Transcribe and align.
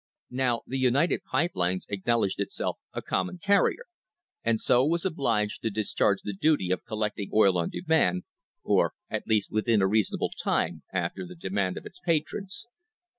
Now 0.31 0.61
the 0.65 0.79
United 0.79 1.21
Pipe 1.31 1.51
Lines 1.53 1.85
acknowledged 1.87 2.39
itself 2.39 2.79
a 2.91 3.03
common 3.03 3.37
carrier, 3.37 3.83
and 4.43 4.59
so 4.59 4.83
was 4.83 5.05
obliged 5.05 5.61
to 5.61 5.69
discharge 5.69 6.23
the 6.23 6.33
duty' 6.33 6.69
THE 6.69 6.77
CRISIS 6.77 6.91
OF 6.91 6.97
1878 6.97 6.97
of 6.97 6.97
collecting 6.97 7.29
oil 7.35 7.57
on 7.59 7.69
demand, 7.69 8.23
or 8.63 8.93
at 9.11 9.27
least 9.27 9.51
within 9.51 9.83
a 9.83 9.87
reasonable 9.87 10.31
time 10.43 10.81
after 10.91 11.27
the 11.27 11.35
demand 11.35 11.77
of 11.77 11.85
its 11.85 11.99
patrons. 12.03 12.65